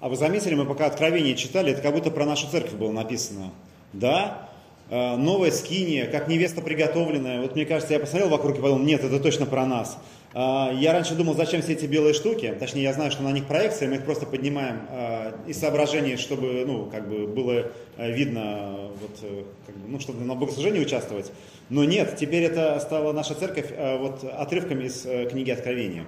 А 0.00 0.08
вы 0.08 0.16
заметили, 0.16 0.54
мы 0.54 0.64
пока 0.64 0.86
Откровение 0.86 1.34
читали, 1.34 1.72
это 1.72 1.82
как 1.82 1.92
будто 1.92 2.10
про 2.10 2.24
нашу 2.24 2.48
церковь 2.48 2.74
было 2.74 2.92
написано. 2.92 3.50
Да, 3.92 4.48
э, 4.90 5.16
новая 5.16 5.50
скиния, 5.50 6.06
как 6.06 6.28
невеста 6.28 6.60
приготовленная. 6.60 7.40
Вот 7.40 7.56
мне 7.56 7.66
кажется, 7.66 7.94
я 7.94 8.00
посмотрел 8.00 8.28
вокруг 8.28 8.58
и 8.58 8.60
подумал, 8.60 8.78
нет, 8.78 9.02
это 9.02 9.18
точно 9.18 9.46
про 9.46 9.66
нас. 9.66 9.98
Э, 10.34 10.68
я 10.72 10.92
раньше 10.92 11.16
думал, 11.16 11.34
зачем 11.34 11.62
все 11.62 11.72
эти 11.72 11.86
белые 11.86 12.14
штуки, 12.14 12.54
точнее, 12.60 12.84
я 12.84 12.92
знаю, 12.92 13.10
что 13.10 13.24
на 13.24 13.32
них 13.32 13.46
проекция, 13.46 13.88
мы 13.88 13.96
их 13.96 14.04
просто 14.04 14.24
поднимаем 14.26 14.82
э, 14.88 15.32
из 15.48 15.58
соображений, 15.58 16.16
чтобы, 16.16 16.64
ну, 16.64 16.86
как 16.86 17.08
бы 17.08 17.26
было 17.26 17.72
видно, 17.96 18.90
вот, 19.00 19.46
как 19.66 19.76
бы, 19.76 19.88
ну, 19.88 19.98
чтобы 19.98 20.24
на 20.24 20.36
богослужении 20.36 20.80
участвовать. 20.80 21.32
Но 21.70 21.82
нет, 21.82 22.14
теперь 22.16 22.44
это 22.44 22.78
стала 22.78 23.12
наша 23.12 23.34
церковь 23.34 23.72
вот 23.98 24.22
отрывками 24.22 24.84
из 24.84 25.02
книги 25.28 25.50
Откровения. 25.50 26.06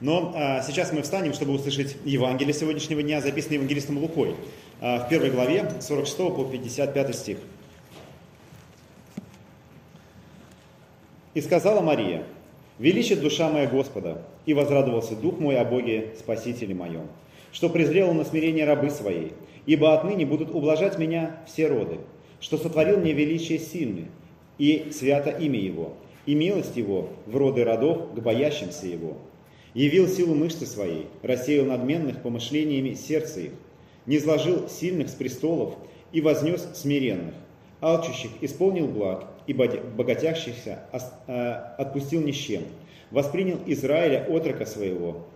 Но 0.00 0.32
а, 0.34 0.62
сейчас 0.62 0.92
мы 0.92 1.02
встанем, 1.02 1.34
чтобы 1.34 1.52
услышать 1.52 1.96
Евангелие 2.04 2.54
сегодняшнего 2.54 3.02
дня, 3.02 3.20
записанное 3.20 3.56
евангелистом 3.56 3.98
Лукой, 3.98 4.34
а, 4.80 5.04
в 5.04 5.08
первой 5.10 5.30
главе, 5.30 5.70
46 5.80 6.16
по 6.16 6.44
55 6.44 7.14
стих. 7.14 7.38
«И 11.34 11.40
сказала 11.42 11.82
Мария, 11.82 12.24
«Величит 12.78 13.20
душа 13.20 13.50
моя 13.50 13.66
Господа, 13.66 14.22
и 14.46 14.54
возрадовался 14.54 15.14
дух 15.14 15.38
мой 15.38 15.58
о 15.58 15.66
Боге 15.66 16.14
Спасителе 16.18 16.74
моем, 16.74 17.06
что 17.52 17.68
презрел 17.68 18.14
на 18.14 18.24
смирение 18.24 18.64
рабы 18.64 18.88
своей, 18.88 19.34
ибо 19.66 19.92
отныне 19.92 20.24
будут 20.24 20.54
ублажать 20.54 20.98
меня 20.98 21.36
все 21.46 21.68
роды, 21.68 21.98
что 22.40 22.56
сотворил 22.56 22.96
мне 22.98 23.12
величие 23.12 23.58
сильный, 23.58 24.06
и 24.56 24.90
свято 24.92 25.28
имя 25.28 25.60
Его, 25.60 25.92
и 26.24 26.34
милость 26.34 26.76
Его 26.76 27.10
в 27.26 27.36
роды 27.36 27.64
родов 27.64 28.14
к 28.14 28.18
боящимся 28.20 28.86
Его» 28.86 29.18
явил 29.74 30.08
силу 30.08 30.34
мышцы 30.34 30.66
своей, 30.66 31.06
рассеял 31.22 31.64
надменных 31.64 32.22
помышлениями 32.22 32.94
сердца 32.94 33.40
их, 33.40 33.52
не 34.06 34.18
сложил 34.18 34.68
сильных 34.68 35.08
с 35.08 35.12
престолов 35.12 35.76
и 36.12 36.20
вознес 36.20 36.66
смиренных, 36.74 37.34
алчущих 37.80 38.30
исполнил 38.40 38.86
благ 38.86 39.26
и 39.46 39.52
богатящихся 39.52 40.80
э, 41.26 41.52
отпустил 41.78 42.20
ни 42.20 42.32
с 42.32 42.36
чем, 42.36 42.62
воспринял 43.10 43.58
Израиля 43.66 44.26
отрока 44.28 44.66
своего, 44.66 45.26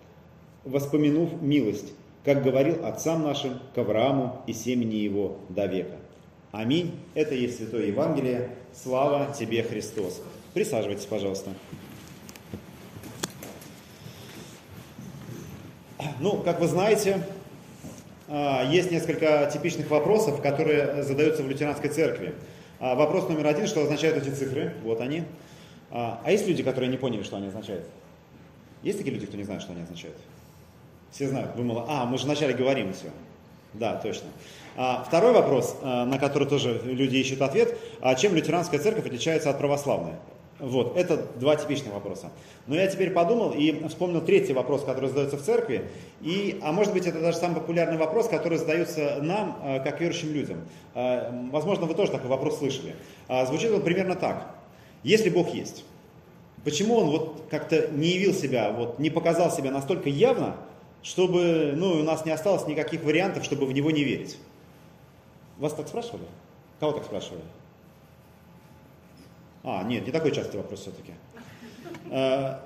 воспомянув 0.65 1.41
милость, 1.41 1.93
как 2.25 2.43
говорил 2.43 2.85
отцам 2.85 3.23
нашим 3.23 3.61
к 3.75 3.79
Аврааму 3.79 4.43
и 4.47 4.53
семени 4.53 4.97
его 4.97 5.39
до 5.49 5.67
века. 5.67 5.97
Аминь. 6.53 6.93
Это 7.15 7.35
есть 7.35 7.59
Святое 7.59 7.87
Евангелие. 7.87 8.51
Слава 8.73 9.35
тебе, 9.37 9.63
Христос. 9.63 10.23
Присаживайтесь, 10.55 11.05
пожалуйста. 11.05 11.51
Ну, 16.21 16.39
как 16.39 16.61
вы 16.61 16.67
знаете, 16.67 17.23
а, 18.29 18.65
есть 18.71 18.91
несколько 18.91 19.51
типичных 19.53 19.91
вопросов, 19.91 20.41
которые 20.41 21.03
задаются 21.03 21.43
в 21.43 21.49
лютеранской 21.49 21.91
церкви. 21.91 22.35
А, 22.81 22.95
вопрос 22.95 23.29
номер 23.29 23.47
один, 23.47 23.67
что 23.67 23.83
означают 23.83 24.17
эти 24.17 24.31
цифры? 24.35 24.75
Вот 24.83 25.01
они. 25.01 25.25
А, 25.91 26.21
а 26.25 26.31
есть 26.31 26.47
люди, 26.47 26.63
которые 26.63 26.91
не 26.91 26.97
поняли, 26.97 27.23
что 27.23 27.37
они 27.37 27.49
означают? 27.49 27.87
Есть 28.83 28.99
такие 28.99 29.15
люди, 29.15 29.27
кто 29.27 29.37
не 29.37 29.45
знает, 29.45 29.63
что 29.63 29.73
они 29.73 29.83
означают? 29.83 30.17
Все 31.11 31.29
знают. 31.29 31.55
Думала, 31.57 31.87
а, 31.89 32.05
мы 32.07 32.19
же 32.19 32.25
вначале 32.25 32.55
говорим 32.55 32.93
все. 32.93 33.11
Да, 33.73 33.97
точно. 33.97 34.29
Второй 35.07 35.33
вопрос, 35.33 35.77
на 35.83 36.17
который 36.19 36.47
тоже 36.47 36.81
люди 36.85 37.17
ищут 37.17 37.43
ответ. 37.43 37.77
Чем 38.19 38.37
лютеранская 38.37 38.79
церковь 38.79 39.05
отличается 39.05 39.51
от 39.51 39.59
православной? 39.59 40.13
Вот, 40.61 40.97
это 40.97 41.27
два 41.41 41.57
типичных 41.57 41.93
вопроса. 41.93 42.31
Но 42.67 42.77
я 42.77 42.87
теперь 42.87 43.11
подумал 43.11 43.51
и 43.51 43.87
вспомнил 43.89 44.21
третий 44.21 44.53
вопрос, 44.53 44.85
который 44.85 45.09
задается 45.09 45.37
в 45.37 45.43
церкви. 45.43 45.91
И, 46.21 46.61
а 46.63 46.71
может 46.71 46.93
быть, 46.93 47.07
это 47.07 47.21
даже 47.21 47.39
самый 47.39 47.57
популярный 47.57 47.99
вопрос, 47.99 48.29
который 48.29 48.59
задается 48.59 49.19
нам, 49.21 49.59
э, 49.65 49.81
как 49.83 50.01
верующим 50.01 50.33
людям. 50.33 50.61
Э, 50.95 51.31
возможно, 51.51 51.87
вы 51.87 51.95
тоже 51.95 52.13
такой 52.13 52.31
вопрос 52.31 52.59
слышали. 52.59 52.95
А, 53.27 53.47
звучит 53.47 53.73
он 53.73 53.83
примерно 53.83 54.15
так. 54.15 54.55
Если 55.03 55.29
Бог 55.29 55.53
есть, 55.53 55.85
почему 56.65 56.97
Он 56.97 57.11
вот 57.11 57.45
как-то 57.51 57.89
не 57.89 58.09
явил 58.09 58.33
себя, 58.33 58.71
вот, 58.71 58.99
не 58.99 59.11
показал 59.11 59.51
себя 59.51 59.71
настолько 59.71 60.09
явно, 60.09 60.57
чтобы 61.03 61.75
ну, 61.77 62.01
у 62.01 62.03
нас 62.03 62.25
не 62.25 62.31
осталось 62.31 62.67
никаких 62.67 63.03
вариантов, 63.03 63.45
чтобы 63.45 63.67
в 63.67 63.73
Него 63.73 63.91
не 63.91 64.05
верить? 64.05 64.39
Вас 65.59 65.75
так 65.75 65.89
спрашивали? 65.89 66.25
Кого 66.81 66.93
так 66.93 67.05
спрашивали? 67.05 67.43
А, 69.65 69.83
нет, 69.83 70.07
не 70.07 70.13
такой 70.13 70.31
частый 70.31 70.61
вопрос 70.61 70.81
все-таки. 70.81 71.13
Э, 72.11 72.57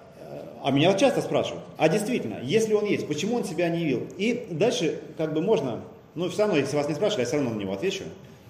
а 0.62 0.70
меня 0.72 0.92
часто 0.94 1.22
спрашивают, 1.22 1.64
а 1.76 1.88
действительно, 1.88 2.40
если 2.42 2.74
он 2.74 2.84
есть, 2.84 3.06
почему 3.06 3.36
он 3.36 3.44
себя 3.44 3.68
не 3.68 3.80
явил? 3.80 4.06
И 4.18 4.48
дальше 4.50 5.00
как 5.16 5.32
бы 5.32 5.40
можно, 5.40 5.80
ну 6.16 6.28
все 6.28 6.40
равно, 6.40 6.56
если 6.56 6.76
вас 6.76 6.88
не 6.88 6.94
спрашивали, 6.94 7.22
я 7.22 7.26
все 7.26 7.36
равно 7.36 7.50
на 7.50 7.58
него 7.58 7.72
отвечу, 7.72 8.02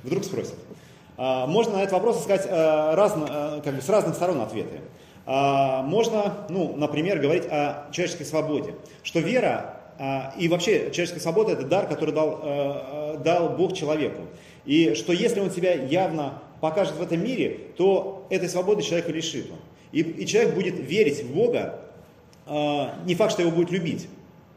вдруг 0.02 0.24
спросят. 0.24 0.56
А, 1.18 1.46
можно 1.46 1.74
на 1.74 1.82
этот 1.82 1.92
вопрос 1.92 2.22
искать 2.22 2.46
э, 2.46 2.94
разно, 2.94 3.26
э, 3.28 3.60
как 3.62 3.74
бы 3.74 3.82
с 3.82 3.88
разных 3.88 4.14
сторон 4.14 4.40
ответы. 4.40 4.80
А, 5.26 5.82
можно, 5.82 6.46
ну, 6.48 6.74
например, 6.74 7.18
говорить 7.18 7.44
о 7.50 7.88
человеческой 7.92 8.24
свободе, 8.24 8.74
что 9.02 9.20
вера 9.20 9.74
а, 9.98 10.32
и 10.38 10.48
вообще 10.48 10.90
человеческая 10.90 11.20
свобода 11.20 11.52
это 11.52 11.64
дар, 11.64 11.86
который 11.86 12.14
дал, 12.14 13.18
дал 13.22 13.50
Бог 13.50 13.74
человеку. 13.74 14.22
И 14.64 14.94
что 14.94 15.12
если 15.12 15.40
он 15.40 15.50
себя 15.50 15.74
явно 15.74 16.40
покажет 16.60 16.96
в 16.96 17.02
этом 17.02 17.22
мире, 17.22 17.58
то 17.76 18.26
этой 18.30 18.48
свободы 18.48 18.82
человека 18.82 19.12
лишит 19.12 19.50
он. 19.50 19.58
И, 19.92 20.00
и 20.00 20.26
человек 20.26 20.54
будет 20.54 20.78
верить 20.78 21.22
в 21.22 21.34
Бога, 21.34 21.80
э, 22.46 22.86
не 23.06 23.14
факт, 23.14 23.32
что 23.32 23.42
его 23.42 23.52
будет 23.52 23.70
любить, 23.70 24.08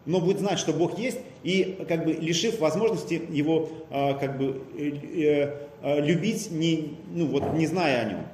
но 0.06 0.20
будет 0.20 0.40
знать, 0.40 0.60
что 0.60 0.74
Бог 0.74 0.98
есть, 0.98 1.20
и 1.44 1.86
как 1.88 2.06
бы 2.06 2.14
лишив 2.14 2.60
возможности 2.60 3.22
его 3.30 3.70
э, 3.90 4.14
как 4.20 4.38
бы 4.38 4.62
э, 4.78 5.56
э, 5.82 6.02
любить, 6.02 6.52
не, 6.52 6.98
ну, 7.14 7.28
вот, 7.28 7.54
не 7.54 7.68
зная 7.68 8.02
о 8.02 8.06
нем. 8.06 8.26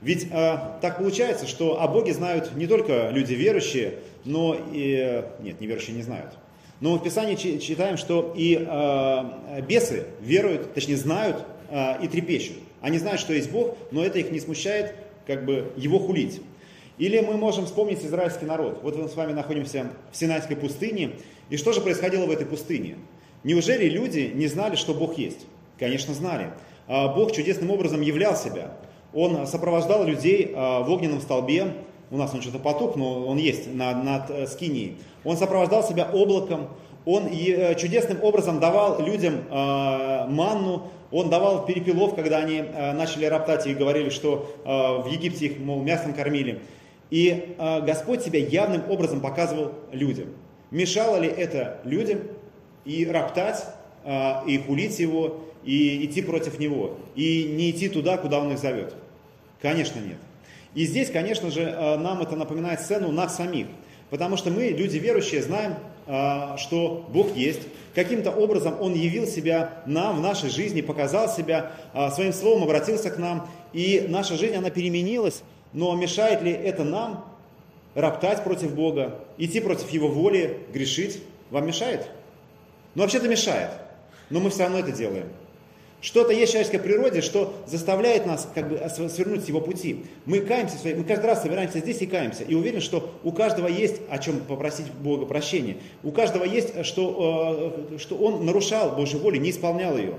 Ведь 0.00 0.28
э, 0.30 0.58
так 0.80 0.98
получается, 0.98 1.46
что 1.46 1.82
о 1.82 1.88
Боге 1.88 2.14
знают 2.14 2.56
не 2.56 2.66
только 2.66 3.10
люди 3.10 3.34
верующие, 3.34 3.94
но 4.24 4.56
и... 4.72 5.24
Нет, 5.40 5.60
неверующие 5.60 5.96
не 5.96 6.02
знают. 6.02 6.32
Но 6.80 6.94
в 6.94 7.02
Писании 7.02 7.34
читаем, 7.58 7.98
что 7.98 8.32
и 8.34 8.56
э, 8.58 9.62
бесы 9.68 10.06
веруют, 10.22 10.72
точнее 10.72 10.96
знают 10.96 11.44
э, 11.68 12.02
и 12.02 12.08
трепещут. 12.08 12.56
Они 12.80 12.98
знают, 12.98 13.20
что 13.20 13.32
есть 13.32 13.50
Бог, 13.50 13.76
но 13.90 14.04
это 14.04 14.18
их 14.18 14.30
не 14.30 14.40
смущает, 14.40 14.94
как 15.26 15.44
бы 15.44 15.72
его 15.76 15.98
хулить. 15.98 16.40
Или 16.98 17.20
мы 17.20 17.36
можем 17.36 17.66
вспомнить 17.66 18.04
израильский 18.04 18.44
народ. 18.44 18.80
Вот 18.82 18.96
мы 18.96 19.08
с 19.08 19.14
вами 19.14 19.32
находимся 19.32 19.90
в 20.12 20.16
Синайской 20.16 20.56
пустыне. 20.56 21.12
И 21.48 21.56
что 21.56 21.72
же 21.72 21.80
происходило 21.80 22.26
в 22.26 22.30
этой 22.30 22.46
пустыне? 22.46 22.96
Неужели 23.42 23.88
люди 23.88 24.30
не 24.34 24.46
знали, 24.48 24.76
что 24.76 24.92
Бог 24.92 25.16
есть? 25.16 25.46
Конечно, 25.78 26.12
знали. 26.12 26.50
А 26.86 27.08
Бог 27.08 27.32
чудесным 27.32 27.70
образом 27.70 28.02
являл 28.02 28.36
себя. 28.36 28.74
Он 29.14 29.46
сопровождал 29.46 30.04
людей 30.04 30.52
а, 30.54 30.80
в 30.80 30.90
огненном 30.90 31.20
столбе. 31.20 31.72
У 32.10 32.16
нас 32.16 32.34
он 32.34 32.42
что-то 32.42 32.58
потух, 32.58 32.96
но 32.96 33.26
он 33.26 33.38
есть 33.38 33.72
над, 33.72 34.04
над 34.04 34.30
э, 34.30 34.46
Скинией. 34.46 34.96
Он 35.24 35.36
сопровождал 35.36 35.82
себя 35.82 36.10
облаком. 36.12 36.68
Он 37.04 37.26
э, 37.26 37.74
чудесным 37.76 38.22
образом 38.22 38.60
давал 38.60 39.04
людям 39.04 39.44
а, 39.50 40.26
манну, 40.26 40.90
он 41.10 41.28
давал 41.28 41.66
перепелов, 41.66 42.14
когда 42.14 42.38
они 42.38 42.58
э, 42.58 42.92
начали 42.92 43.24
роптать 43.24 43.66
и 43.66 43.74
говорили, 43.74 44.10
что 44.10 44.54
э, 44.64 44.68
в 44.68 45.10
Египте 45.10 45.46
их, 45.46 45.58
мол, 45.58 45.82
мясом 45.82 46.14
кормили. 46.14 46.60
И 47.10 47.56
э, 47.58 47.80
Господь 47.82 48.22
себя 48.22 48.38
явным 48.38 48.88
образом 48.88 49.20
показывал 49.20 49.72
людям. 49.92 50.28
Мешало 50.70 51.16
ли 51.16 51.28
это 51.28 51.80
людям 51.84 52.20
и 52.84 53.04
роптать, 53.04 53.64
и 54.46 54.62
хулить 54.64 54.98
его, 55.00 55.40
и 55.64 56.06
идти 56.06 56.22
против 56.22 56.60
него, 56.60 56.96
и 57.16 57.52
не 57.52 57.72
идти 57.72 57.88
туда, 57.88 58.16
куда 58.16 58.38
он 58.38 58.52
их 58.52 58.58
зовет? 58.58 58.94
Конечно, 59.60 59.98
нет. 59.98 60.16
И 60.74 60.86
здесь, 60.86 61.10
конечно 61.10 61.50
же, 61.50 61.64
нам 61.98 62.22
это 62.22 62.36
напоминает 62.36 62.80
сцену 62.80 63.10
нас 63.10 63.36
самих. 63.36 63.66
Потому 64.10 64.36
что 64.36 64.50
мы, 64.50 64.68
люди 64.68 64.96
верующие, 64.96 65.42
знаем, 65.42 65.74
что 66.56 67.06
Бог 67.08 67.36
есть, 67.36 67.60
каким-то 67.94 68.30
образом 68.30 68.76
Он 68.80 68.94
явил 68.94 69.26
себя 69.26 69.82
нам 69.86 70.18
в 70.18 70.20
нашей 70.20 70.50
жизни, 70.50 70.80
показал 70.80 71.28
себя, 71.28 71.72
а, 71.92 72.10
своим 72.10 72.32
словом 72.32 72.64
обратился 72.64 73.10
к 73.10 73.18
нам, 73.18 73.48
и 73.72 74.06
наша 74.08 74.36
жизнь, 74.36 74.56
она 74.56 74.70
переменилась, 74.70 75.42
но 75.72 75.94
мешает 75.94 76.42
ли 76.42 76.50
это 76.50 76.84
нам 76.84 77.24
роптать 77.94 78.42
против 78.44 78.74
Бога, 78.74 79.20
идти 79.38 79.60
против 79.60 79.90
Его 79.90 80.08
воли, 80.08 80.58
грешить? 80.72 81.22
Вам 81.50 81.66
мешает? 81.66 82.08
Ну, 82.94 83.02
вообще-то 83.02 83.28
мешает, 83.28 83.70
но 84.30 84.40
мы 84.40 84.50
все 84.50 84.64
равно 84.64 84.78
это 84.78 84.92
делаем. 84.92 85.26
Что-то 86.00 86.32
есть 86.32 86.50
в 86.50 86.52
человеческой 86.52 86.78
природе, 86.78 87.20
что 87.20 87.52
заставляет 87.66 88.24
нас 88.24 88.48
как 88.54 88.68
бы 88.68 88.80
свернуть 89.08 89.44
с 89.44 89.48
его 89.48 89.60
пути. 89.60 90.06
Мы 90.24 90.40
каемся, 90.40 90.76
мы 90.84 91.04
каждый 91.04 91.26
раз 91.26 91.42
собираемся 91.42 91.80
здесь 91.80 92.00
и 92.00 92.06
каемся. 92.06 92.42
И 92.42 92.54
уверен, 92.54 92.80
что 92.80 93.10
у 93.22 93.32
каждого 93.32 93.66
есть 93.66 94.00
о 94.08 94.18
чем 94.18 94.40
попросить 94.40 94.90
Бога 94.90 95.26
прощения. 95.26 95.76
У 96.02 96.10
каждого 96.10 96.44
есть, 96.44 96.86
что, 96.86 97.74
э, 97.92 97.98
что 97.98 98.16
он 98.16 98.46
нарушал 98.46 98.92
Божью 98.92 99.20
волю, 99.20 99.40
не 99.40 99.50
исполнял 99.50 99.96
ее. 99.98 100.14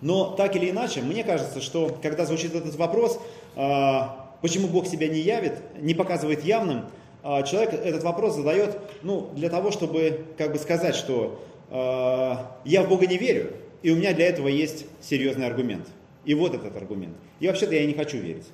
Но 0.00 0.34
так 0.36 0.54
или 0.54 0.70
иначе, 0.70 1.02
мне 1.02 1.24
кажется, 1.24 1.60
что 1.60 1.96
когда 2.00 2.24
звучит 2.24 2.54
этот 2.54 2.76
вопрос, 2.76 3.20
э, 3.56 4.00
почему 4.40 4.68
Бог 4.68 4.86
себя 4.86 5.08
не 5.08 5.18
явит, 5.18 5.54
не 5.80 5.94
показывает 5.94 6.44
явным, 6.44 6.86
э, 7.24 7.42
человек 7.44 7.74
этот 7.74 8.04
вопрос 8.04 8.36
задает 8.36 8.78
ну, 9.02 9.30
для 9.34 9.50
того, 9.50 9.72
чтобы 9.72 10.26
как 10.38 10.52
бы 10.52 10.58
сказать, 10.58 10.94
что 10.94 11.40
э, 11.70 12.34
я 12.64 12.82
в 12.82 12.88
Бога 12.88 13.06
не 13.06 13.18
верю, 13.18 13.52
и 13.82 13.90
у 13.90 13.96
меня 13.96 14.12
для 14.12 14.26
этого 14.26 14.48
есть 14.48 14.86
серьезный 15.00 15.46
аргумент. 15.46 15.86
И 16.24 16.34
вот 16.34 16.54
этот 16.54 16.76
аргумент. 16.76 17.16
И 17.38 17.46
вообще-то 17.46 17.74
я 17.74 17.86
не 17.86 17.94
хочу 17.94 18.18
верить. 18.18 18.46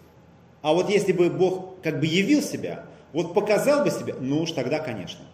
А 0.62 0.72
вот 0.72 0.88
если 0.88 1.12
бы 1.12 1.30
Бог 1.30 1.80
как 1.82 2.00
бы 2.00 2.06
явил 2.06 2.42
себя, 2.42 2.84
вот 3.12 3.34
показал 3.34 3.84
бы 3.84 3.90
себя, 3.90 4.14
ну 4.20 4.42
уж 4.42 4.52
тогда, 4.52 4.78
конечно. 4.78 5.24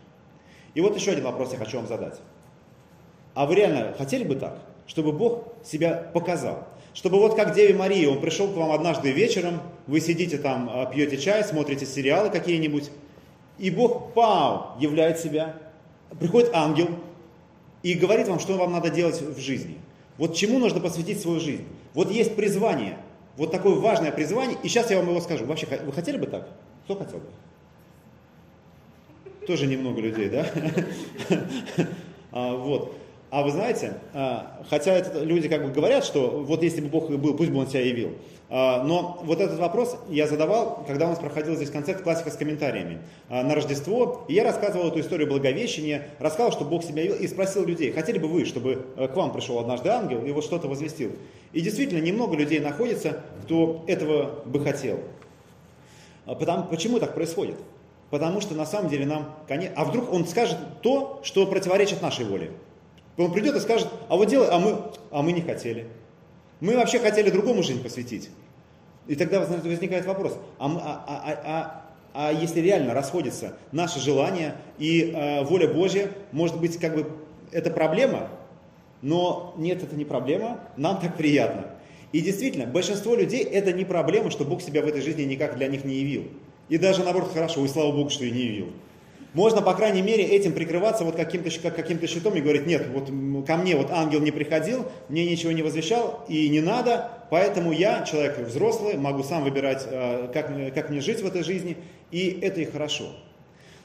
И 0.75 0.81
вот 0.81 0.97
еще 0.97 1.13
один 1.13 1.25
вопрос 1.25 1.53
я 1.53 1.59
хочу 1.59 1.77
вам 1.77 1.87
задать. 1.87 2.21
А 3.35 3.47
вы 3.47 3.55
реально 3.55 3.95
хотели 3.97 4.25
бы 4.25 4.35
так, 4.37 4.59
чтобы 4.87 5.13
Бог 5.13 5.55
себя 5.65 6.11
показал? 6.13 6.69
Чтобы 6.95 7.19
вот 7.19 7.35
как 7.35 7.55
Деве 7.55 7.75
Марии, 7.75 8.05
Он 8.05 8.21
пришел 8.21 8.49
к 8.49 8.57
вам 8.57 8.73
однажды 8.73 9.11
вечером, 9.11 9.61
вы 9.87 10.01
сидите 10.01 10.37
там, 10.37 10.69
а, 10.71 10.87
пьете 10.87 11.17
чай, 11.17 11.43
смотрите 11.43 11.87
сериалы 11.87 12.29
какие-нибудь, 12.29 12.91
и 13.59 13.71
Бог, 13.71 14.13
пау, 14.13 14.79
являет 14.79 15.19
себя. 15.19 15.57
Приходит 16.19 16.51
ангел 16.53 16.89
и 17.83 17.95
говорит 17.95 18.29
вам, 18.29 18.39
что 18.39 18.57
вам 18.57 18.73
надо 18.73 18.91
делать 18.91 19.21
в 19.21 19.39
жизни. 19.39 19.79
Вот 20.19 20.37
чему 20.37 20.59
нужно 20.59 20.81
посвятить 20.81 21.21
свою 21.21 21.41
жизнь. 21.41 21.67
Вот 21.95 22.11
есть 22.11 22.37
призвание, 22.37 22.99
вот 23.37 23.51
такое 23.51 23.75
важное 23.77 24.13
призвание, 24.13 24.59
и 24.63 24.69
сейчас 24.69 24.91
я 24.91 24.99
вам 24.99 25.09
его 25.09 25.21
скажу. 25.21 25.47
Вообще, 25.47 25.67
вы 25.85 25.93
хотели 25.93 26.17
бы 26.19 26.27
так? 26.27 26.49
Кто 26.85 26.97
хотел 26.97 27.19
бы? 27.19 27.27
Тоже 29.47 29.67
немного 29.67 30.01
людей, 30.01 30.29
да? 30.29 30.47
А, 32.35 32.57
вот. 32.57 32.97
А 33.33 33.43
вы 33.43 33.51
знаете, 33.51 33.95
а, 34.13 34.63
хотя 34.69 34.93
это 34.93 35.25
люди 35.25 35.49
как 35.49 35.65
бы 35.65 35.71
говорят, 35.73 36.05
что 36.05 36.45
вот 36.47 36.63
если 36.63 36.83
бы 36.83 36.89
Бог 36.89 37.09
был, 37.09 37.35
пусть 37.35 37.51
бы 37.51 37.61
Он 37.61 37.67
себя 37.67 37.81
явил. 37.81 38.11
А, 38.51 38.85
но 38.85 39.23
вот 39.25 39.41
этот 39.41 39.59
вопрос 39.59 39.97
я 40.11 40.27
задавал, 40.27 40.85
когда 40.87 41.07
у 41.07 41.09
нас 41.09 41.19
проходил 41.19 41.57
здесь 41.57 41.71
концерт 41.71 42.03
«Классика 42.03 42.31
с 42.31 42.37
комментариями» 42.37 42.99
на 43.31 43.55
Рождество. 43.55 44.27
И 44.29 44.35
я 44.35 44.45
рассказывал 44.45 44.89
эту 44.89 45.01
историю 45.01 45.31
Благовещения, 45.31 46.09
рассказывал, 46.19 46.53
что 46.53 46.67
Бог 46.67 46.85
себя 46.85 47.05
явил, 47.05 47.17
и 47.17 47.27
спросил 47.27 47.65
людей, 47.65 47.91
хотели 47.91 48.19
бы 48.19 48.29
вы, 48.29 48.45
чтобы 48.45 48.85
э, 48.99 49.09
к 49.09 49.17
вам 49.17 49.33
пришел 49.33 49.59
однажды 49.59 49.89
ангел 49.89 50.23
и 50.27 50.31
вот 50.31 50.45
что-то 50.45 50.69
возвестил. 50.69 51.13
И 51.55 51.63
действительно, 51.63 52.03
немного 52.03 52.37
людей 52.37 52.61
находится, 52.61 53.23
кто 53.45 53.83
этого 53.87 54.43
бы 54.45 54.61
хотел. 54.61 55.01
Потому, 56.27 56.65
почему 56.65 56.99
так 56.99 57.15
происходит? 57.15 57.57
Потому 58.11 58.43
что 58.43 58.55
на 58.55 58.67
самом 58.67 58.91
деле 58.91 59.07
нам, 59.07 59.35
а 59.75 59.85
вдруг 59.87 60.13
он 60.13 60.27
скажет 60.27 60.59
то, 60.83 61.21
что 61.23 61.47
противоречит 61.47 62.03
нашей 62.03 62.27
воле. 62.27 62.51
Он 63.17 63.33
придет 63.33 63.57
и 63.57 63.61
скажет, 63.61 63.89
а 64.09 64.17
вот 64.17 64.29
делай, 64.29 64.49
а 64.51 64.59
мы, 64.59 64.79
а 65.11 65.23
мы 65.23 65.33
не 65.33 65.43
хотели. 65.43 65.87
Мы 66.61 66.77
вообще 66.77 66.99
хотели 66.99 67.31
другому 67.31 67.63
жизнь 67.63 67.83
посвятить. 67.83 68.31
И 69.07 69.17
тогда 69.17 69.41
возникает 69.41 70.07
вопрос, 70.07 70.39
а, 70.59 70.67
а, 70.67 71.05
а, 71.07 71.43
а, 71.45 71.83
а 72.15 72.33
если 72.33 72.61
реально 72.61 72.95
расходятся 72.95 73.57
наши 73.73 73.99
желания 73.99 74.57
и 74.79 75.13
э, 75.13 75.43
воля 75.45 75.67
Божья, 75.67 76.11
может 76.31 76.61
быть, 76.61 76.79
как 76.79 76.95
бы 76.95 77.11
это 77.51 77.71
проблема, 77.71 78.29
но 79.01 79.55
нет, 79.57 79.83
это 79.83 79.97
не 79.97 80.05
проблема, 80.05 80.61
нам 80.77 81.01
так 81.01 81.17
приятно. 81.17 81.67
И 82.13 82.21
действительно, 82.21 82.67
большинство 82.67 83.17
людей 83.17 83.43
это 83.43 83.73
не 83.73 83.85
проблема, 83.85 84.31
что 84.31 84.45
Бог 84.45 84.63
себя 84.63 84.83
в 84.83 84.87
этой 84.87 85.01
жизни 85.01 85.23
никак 85.23 85.57
для 85.57 85.67
них 85.67 85.85
не 85.85 85.95
явил. 85.95 86.25
И 86.69 86.79
даже 86.79 87.03
наоборот 87.03 87.33
хорошо, 87.33 87.65
и 87.65 87.69
слава 87.69 87.91
Богу, 87.91 88.11
что 88.11 88.25
и 88.25 88.31
не 88.31 88.41
явил. 88.41 88.69
Можно, 89.35 89.63
по 89.63 89.73
крайней 89.73 90.03
мере, 90.03 90.25
этим 90.25 90.53
прикрываться 90.53 91.05
вот 91.05 91.17
каким-то 91.17 91.51
как 91.61 91.75
каким 91.75 92.07
щитом 92.07 92.35
и 92.35 92.43
говорить, 92.43 92.67
нет, 92.67 92.87
вот 92.93 93.07
ко 93.47 93.57
мне 93.57 93.77
вот 93.77 93.91
ангел 93.91 94.21
не 94.21 94.31
приходил, 94.31 94.87
мне 95.09 95.25
ничего 95.25 95.53
не 95.53 95.63
возвещал 95.63 96.25
и 96.29 96.51
не 96.51 96.61
надо, 96.61 97.11
поэтому 97.31 97.73
я, 97.73 98.05
человек 98.05 98.39
взрослый, 98.39 98.99
могу 98.99 99.23
сам 99.23 99.43
выбирать, 99.45 99.87
э, 99.91 100.29
как, 100.35 100.75
как 100.75 100.91
мне 100.91 101.01
жить 101.01 101.23
в 101.23 101.27
этой 101.27 101.43
жизни, 101.43 101.79
и 102.11 102.41
это 102.43 102.61
и 102.61 102.67
хорошо. 102.67 103.07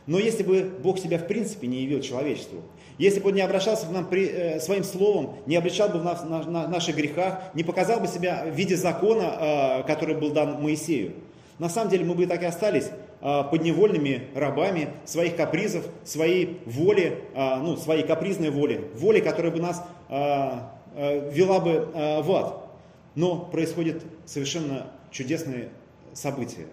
Но 0.06 0.20
если 0.20 0.44
бы 0.44 0.64
Бог 0.64 1.00
себя 1.00 1.18
в 1.18 1.28
принципе 1.28 1.68
не 1.68 1.84
явил 1.84 2.02
человечеству, 2.02 2.62
если 2.98 3.22
бы 3.22 3.30
Он 3.30 3.36
не 3.36 3.42
обращался 3.42 3.86
к 3.88 3.92
нам 3.92 4.06
при, 4.06 4.28
э, 4.28 4.60
своим 4.60 4.84
словом, 4.84 5.36
не 5.46 5.56
обличал 5.56 5.88
бы 5.88 6.00
в 6.00 6.04
нас, 6.04 6.24
на, 6.26 6.44
на 6.44 6.68
наших 6.68 6.98
грехах, 6.98 7.40
не 7.54 7.64
показал 7.64 8.02
бы 8.02 8.08
себя 8.08 8.44
в 8.46 8.54
виде 8.54 8.76
закона, 8.76 9.80
э, 9.80 9.84
который 9.88 10.16
был 10.16 10.32
дан 10.32 10.62
Моисею, 10.62 11.14
на 11.60 11.70
самом 11.70 11.90
деле 11.90 12.06
мы 12.06 12.16
бы 12.16 12.28
так 12.28 12.44
и 12.44 12.46
остались 12.46 12.90
подневольными 13.20 14.28
рабами 14.36 14.90
своих 15.06 15.36
капризов, 15.36 15.86
своей 16.04 16.60
воли, 16.66 17.24
а, 17.34 17.58
ну, 17.58 17.76
своей 17.76 18.04
капризной 18.04 18.52
воли, 18.52 18.90
воли, 18.96 19.20
которая 19.20 19.52
бы 19.52 19.60
нас 19.60 19.84
а, 20.10 20.74
вела 20.96 21.60
бы 21.60 21.90
в 22.24 22.32
ад. 22.32 22.70
Но 23.16 23.40
происходят 23.40 24.04
совершенно 24.26 24.88
чудесные 25.12 25.70
события. 26.14 26.68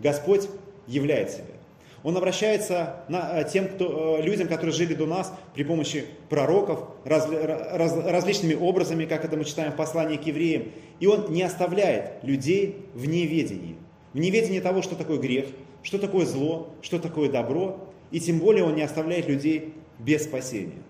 Господь 0.00 0.48
являет 0.86 1.30
себя. 1.30 1.58
Он 2.04 2.16
обращается 2.16 3.00
на 3.08 3.42
тем 3.44 3.68
кто, 3.68 4.20
людям, 4.22 4.46
которые 4.46 4.72
жили 4.72 4.94
до 4.94 5.06
нас 5.06 5.32
при 5.54 5.64
помощи 5.64 6.04
пророков, 6.28 6.84
раз, 7.04 7.28
раз, 7.28 7.96
различными 8.04 8.54
образами, 8.54 9.04
как 9.04 9.24
это 9.24 9.36
мы 9.36 9.44
читаем 9.44 9.72
в 9.72 9.76
послании 9.76 10.16
к 10.16 10.22
евреям. 10.24 10.70
И 11.00 11.06
он 11.06 11.32
не 11.32 11.42
оставляет 11.42 12.22
людей 12.22 12.86
в 12.94 13.06
неведении. 13.06 13.76
В 14.12 14.18
неведении 14.18 14.60
того, 14.60 14.82
что 14.82 14.94
такое 14.94 15.18
грех, 15.18 15.46
что 15.82 15.98
такое 15.98 16.26
зло, 16.26 16.74
что 16.82 16.98
такое 16.98 17.30
добро, 17.30 17.88
и 18.10 18.20
тем 18.20 18.38
более 18.38 18.64
он 18.64 18.74
не 18.74 18.82
оставляет 18.82 19.28
людей 19.28 19.74
без 19.98 20.24
спасения. 20.24 20.82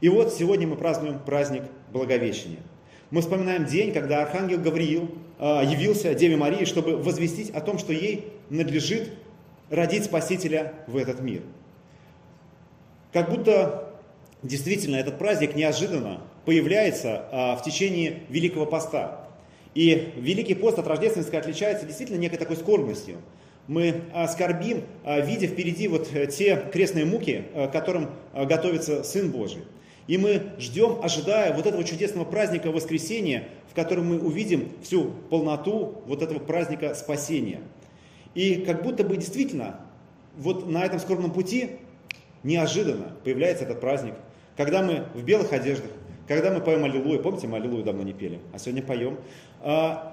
И 0.00 0.08
вот 0.08 0.32
сегодня 0.32 0.66
мы 0.66 0.76
празднуем 0.76 1.18
праздник 1.18 1.64
Благовещения. 1.92 2.60
Мы 3.10 3.22
вспоминаем 3.22 3.64
день, 3.64 3.92
когда 3.92 4.22
Архангел 4.22 4.60
Гавриил 4.60 5.10
э, 5.38 5.44
явился 5.64 6.14
Деве 6.14 6.36
Марии, 6.36 6.64
чтобы 6.66 6.96
возвестить 6.96 7.50
о 7.50 7.60
том, 7.60 7.78
что 7.78 7.92
ей 7.92 8.26
надлежит 8.50 9.10
родить 9.70 10.04
Спасителя 10.04 10.74
в 10.86 10.96
этот 10.96 11.20
мир. 11.20 11.42
Как 13.12 13.30
будто 13.30 13.94
действительно 14.42 14.96
этот 14.96 15.18
праздник 15.18 15.56
неожиданно 15.56 16.20
появляется 16.44 17.24
э, 17.32 17.56
в 17.56 17.62
течение 17.64 18.20
Великого 18.28 18.66
Поста. 18.66 19.28
И 19.74 20.12
Великий 20.16 20.54
пост 20.54 20.78
от 20.78 20.86
рождественской 20.86 21.38
отличается 21.38 21.86
действительно 21.86 22.18
некой 22.18 22.38
такой 22.38 22.56
скорбностью 22.56 23.16
мы 23.68 24.02
а, 24.14 24.26
скорбим, 24.26 24.82
а, 25.04 25.20
видя 25.20 25.46
впереди 25.46 25.88
вот 25.88 26.08
э, 26.12 26.26
те 26.26 26.56
крестные 26.72 27.04
муки, 27.04 27.44
э, 27.52 27.68
которым 27.68 28.10
а, 28.32 28.46
готовится 28.46 29.04
Сын 29.04 29.30
Божий. 29.30 29.62
И 30.06 30.16
мы 30.16 30.54
ждем, 30.58 30.98
ожидая 31.02 31.52
вот 31.54 31.66
этого 31.66 31.84
чудесного 31.84 32.24
праздника 32.24 32.72
воскресения, 32.72 33.48
в 33.70 33.74
котором 33.74 34.06
мы 34.06 34.18
увидим 34.18 34.70
всю 34.82 35.12
полноту 35.28 36.02
вот 36.06 36.22
этого 36.22 36.38
праздника 36.38 36.94
спасения. 36.94 37.60
И 38.34 38.62
как 38.66 38.82
будто 38.82 39.04
бы 39.04 39.18
действительно 39.18 39.80
вот 40.38 40.66
на 40.66 40.82
этом 40.82 40.98
скорбном 40.98 41.30
пути 41.30 41.72
неожиданно 42.42 43.12
появляется 43.22 43.64
этот 43.64 43.80
праздник, 43.80 44.14
когда 44.56 44.82
мы 44.82 45.04
в 45.14 45.22
белых 45.22 45.52
одеждах, 45.52 45.90
когда 46.26 46.52
мы 46.52 46.60
поем 46.60 46.84
Аллилуйя, 46.84 47.18
помните, 47.18 47.46
мы 47.46 47.58
Аллилуйю 47.58 47.84
давно 47.84 48.02
не 48.02 48.12
пели, 48.14 48.38
а 48.52 48.58
сегодня 48.58 48.82
поем. 48.82 49.18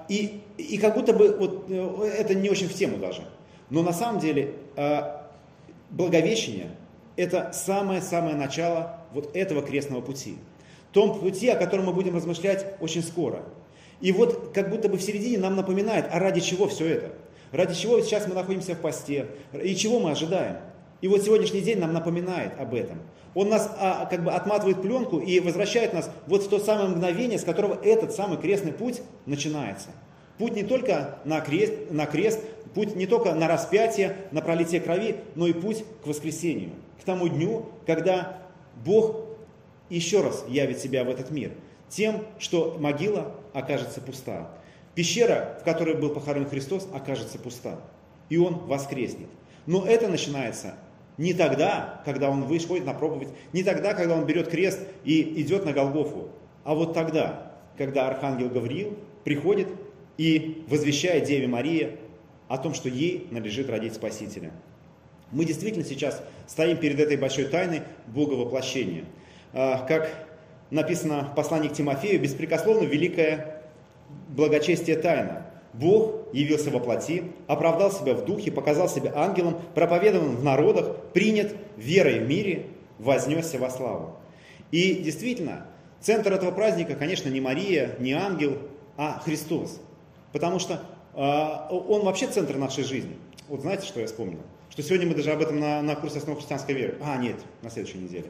И, 0.08 0.40
и 0.58 0.78
как 0.78 0.94
будто 0.94 1.12
бы 1.12 1.36
вот, 1.38 1.66
э, 1.68 2.10
это 2.18 2.34
не 2.34 2.50
очень 2.50 2.68
в 2.68 2.74
тему 2.74 2.98
даже. 2.98 3.22
Но 3.70 3.82
на 3.82 3.92
самом 3.92 4.20
деле 4.20 4.54
э, 4.76 5.16
Благовещение– 5.90 6.70
это 7.16 7.52
самое-самое 7.52 8.34
начало 8.34 9.00
вот 9.12 9.36
этого 9.36 9.62
крестного 9.62 10.00
пути. 10.00 10.36
Том 10.92 11.18
пути, 11.20 11.48
о 11.48 11.56
котором 11.56 11.86
мы 11.86 11.92
будем 11.92 12.16
размышлять 12.16 12.66
очень 12.80 13.02
скоро. 13.02 13.42
И 14.00 14.10
вот 14.12 14.50
как 14.52 14.68
будто 14.70 14.88
бы 14.88 14.96
в 14.96 15.02
середине 15.02 15.38
нам 15.38 15.54
напоминает, 15.54 16.06
а 16.10 16.18
ради 16.18 16.40
чего 16.40 16.66
все 16.66 16.86
это? 16.86 17.12
Ради 17.52 17.74
чего 17.74 18.00
сейчас 18.00 18.26
мы 18.26 18.34
находимся 18.34 18.74
в 18.74 18.80
посте? 18.80 19.28
И 19.52 19.76
чего 19.76 20.00
мы 20.00 20.10
ожидаем? 20.10 20.56
И 21.00 21.08
вот 21.08 21.22
сегодняшний 21.22 21.60
день 21.60 21.78
нам 21.78 21.92
напоминает 21.92 22.58
об 22.58 22.74
этом. 22.74 22.98
Он 23.34 23.48
нас 23.48 23.70
а, 23.78 24.06
как 24.06 24.24
бы 24.24 24.32
отматывает 24.32 24.82
пленку 24.82 25.18
и 25.18 25.38
возвращает 25.40 25.92
нас 25.92 26.10
вот 26.26 26.42
в 26.42 26.48
то 26.48 26.58
самое 26.58 26.88
мгновение, 26.88 27.38
с 27.38 27.44
которого 27.44 27.78
этот 27.82 28.12
самый 28.12 28.38
крестный 28.38 28.72
путь 28.72 29.02
начинается. 29.24 29.90
Путь 30.38 30.54
не 30.54 30.62
только 30.62 31.18
на 31.24 31.40
крест, 31.40 31.74
на 31.90 32.06
крест 32.06 32.40
Путь 32.76 32.94
не 32.94 33.06
только 33.06 33.32
на 33.32 33.48
распятие, 33.48 34.18
на 34.32 34.42
пролитие 34.42 34.82
крови, 34.82 35.16
но 35.34 35.46
и 35.46 35.54
путь 35.54 35.82
к 36.04 36.06
воскресению, 36.06 36.72
к 37.00 37.04
тому 37.04 37.26
дню, 37.26 37.70
когда 37.86 38.36
Бог 38.84 39.16
еще 39.88 40.20
раз 40.20 40.44
явит 40.46 40.78
себя 40.78 41.02
в 41.02 41.08
этот 41.08 41.30
мир, 41.30 41.52
тем, 41.88 42.22
что 42.38 42.76
могила 42.78 43.34
окажется 43.54 44.02
пуста. 44.02 44.50
Пещера, 44.94 45.56
в 45.62 45.64
которой 45.64 45.94
был 45.94 46.10
похоронен 46.10 46.50
Христос, 46.50 46.86
окажется 46.92 47.38
пуста. 47.38 47.80
И 48.28 48.36
Он 48.36 48.58
воскреснет. 48.66 49.28
Но 49.64 49.86
это 49.86 50.08
начинается 50.08 50.74
не 51.16 51.32
тогда, 51.32 52.02
когда 52.04 52.28
Он 52.28 52.42
выходит 52.42 52.84
на 52.84 52.92
проповедь, 52.92 53.30
не 53.54 53.62
тогда, 53.62 53.94
когда 53.94 54.16
Он 54.16 54.26
берет 54.26 54.48
крест 54.48 54.80
и 55.02 55.40
идет 55.40 55.64
на 55.64 55.72
Голгофу, 55.72 56.28
а 56.62 56.74
вот 56.74 56.92
тогда, 56.92 57.52
когда 57.78 58.06
Архангел 58.06 58.50
Гавриил 58.50 58.98
приходит 59.24 59.68
и 60.18 60.62
возвещает 60.68 61.24
Деве 61.24 61.46
Марии 61.46 62.00
о 62.48 62.58
том, 62.58 62.74
что 62.74 62.88
ей 62.88 63.26
надлежит 63.30 63.68
родить 63.70 63.94
Спасителя. 63.94 64.52
Мы 65.32 65.44
действительно 65.44 65.84
сейчас 65.84 66.22
стоим 66.46 66.76
перед 66.76 67.00
этой 67.00 67.16
большой 67.16 67.46
тайной 67.46 67.82
Бога 68.06 68.34
воплощения. 68.34 69.04
А, 69.52 69.84
как 69.86 70.28
написано 70.70 71.24
в 71.24 71.34
послании 71.34 71.68
к 71.68 71.72
Тимофею, 71.72 72.20
беспрекословно 72.20 72.86
великая 72.86 73.62
благочестие 74.28 74.96
тайна. 74.96 75.46
Бог 75.72 76.32
явился 76.32 76.70
во 76.70 76.80
плоти, 76.80 77.24
оправдал 77.46 77.92
себя 77.92 78.14
в 78.14 78.24
духе, 78.24 78.50
показал 78.50 78.88
себя 78.88 79.12
ангелом, 79.14 79.58
проповедован 79.74 80.36
в 80.36 80.44
народах, 80.44 80.96
принят 81.12 81.54
верой 81.76 82.20
в 82.20 82.28
мире, 82.28 82.66
вознесся 82.98 83.58
во 83.58 83.68
славу. 83.68 84.16
И 84.70 84.94
действительно, 84.94 85.66
центр 86.00 86.32
этого 86.32 86.50
праздника, 86.50 86.94
конечно, 86.94 87.28
не 87.28 87.40
Мария, 87.40 87.94
не 87.98 88.12
ангел, 88.12 88.58
а 88.96 89.20
Христос. 89.24 89.80
Потому 90.32 90.58
что 90.58 90.80
он 91.16 92.04
вообще 92.04 92.26
центр 92.26 92.56
нашей 92.56 92.84
жизни. 92.84 93.16
Вот 93.48 93.62
знаете, 93.62 93.86
что 93.86 94.00
я 94.00 94.06
вспомнил? 94.06 94.40
Что 94.70 94.82
сегодня 94.82 95.06
мы 95.06 95.14
даже 95.14 95.30
об 95.30 95.40
этом 95.40 95.58
на, 95.58 95.80
на 95.80 95.94
курсе 95.94 96.18
основы 96.18 96.38
христианской 96.38 96.74
веры. 96.74 96.98
А, 97.00 97.16
нет, 97.16 97.36
на 97.62 97.70
следующей 97.70 97.98
неделе. 97.98 98.26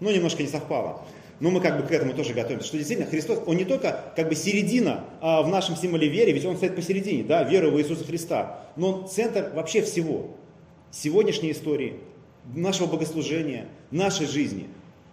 Ну, 0.00 0.10
немножко 0.10 0.42
не 0.42 0.48
совпало. 0.48 1.02
Но 1.40 1.50
мы 1.50 1.60
как 1.60 1.80
бы 1.80 1.86
к 1.86 1.90
этому 1.90 2.14
тоже 2.14 2.34
готовимся. 2.34 2.66
Что 2.66 2.76
действительно 2.76 3.08
Христос, 3.08 3.40
Он 3.46 3.56
не 3.56 3.64
только 3.64 4.12
как 4.14 4.28
бы 4.28 4.34
середина 4.34 5.04
а, 5.20 5.42
в 5.42 5.48
нашем 5.48 5.76
символе 5.76 6.08
веры, 6.08 6.32
ведь 6.32 6.44
Он 6.44 6.56
стоит 6.56 6.76
посередине, 6.76 7.24
да, 7.24 7.42
веры 7.44 7.70
в 7.70 7.78
Иисуса 7.78 8.04
Христа. 8.04 8.60
Но 8.76 8.88
Он 8.90 9.08
центр 9.08 9.50
вообще 9.54 9.82
всего. 9.82 10.30
Сегодняшней 10.90 11.52
истории, 11.52 12.00
нашего 12.54 12.86
богослужения, 12.86 13.68
нашей 13.90 14.26
жизни. 14.26 14.68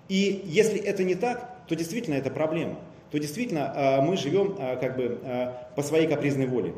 И 0.09 0.41
если 0.45 0.79
это 0.79 1.03
не 1.03 1.15
так, 1.15 1.65
то 1.67 1.75
действительно 1.75 2.15
это 2.15 2.29
проблема. 2.29 2.77
То 3.11 3.19
действительно 3.19 3.73
а, 3.75 4.01
мы 4.01 4.15
живем 4.17 4.55
а, 4.57 4.77
как 4.77 4.95
бы 4.95 5.19
а, 5.23 5.67
по 5.75 5.83
своей 5.83 6.07
капризной 6.07 6.47
воле. 6.47 6.73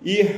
И 0.00 0.30